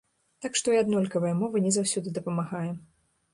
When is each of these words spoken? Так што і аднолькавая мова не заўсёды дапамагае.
Так 0.45 0.55
што 0.59 0.71
і 0.75 0.79
аднолькавая 0.83 1.33
мова 1.41 1.61
не 1.67 1.71
заўсёды 1.77 2.15
дапамагае. 2.17 2.65